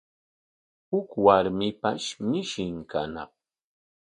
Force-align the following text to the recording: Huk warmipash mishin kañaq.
Huk 0.89 1.09
warmipash 1.23 2.07
mishin 2.29 2.75
kañaq. 2.91 3.31